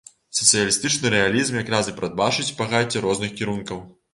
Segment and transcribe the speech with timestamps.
[0.37, 3.89] Сацыялістычны рэалізм якраз і прадбачыць багацце розных кірункаў.